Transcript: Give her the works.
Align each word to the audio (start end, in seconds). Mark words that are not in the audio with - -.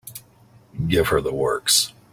Give 0.87 1.09
her 1.09 1.21
the 1.21 1.31
works. 1.31 1.93